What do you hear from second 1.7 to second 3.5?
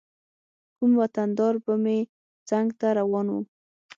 مې څنګ ته روان و.